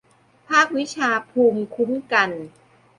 [0.47, 2.29] ภาควิชาภูมิคุ้มกัน